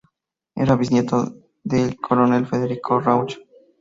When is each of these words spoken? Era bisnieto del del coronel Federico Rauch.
Era 0.55 0.75
bisnieto 0.77 1.19
del 1.63 1.89
del 1.89 1.95
coronel 1.99 2.47
Federico 2.47 2.99
Rauch. 2.99 3.37